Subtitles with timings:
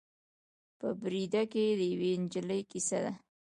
[0.79, 3.13] په بریده کې د یوې نجلۍ کیسه ده.